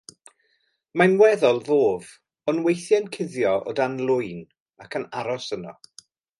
[1.01, 2.09] Mae'n weddol ddof,
[2.53, 4.43] ond weithiau'n cuddio o dan lwyn
[4.87, 5.79] ac yn aros yno.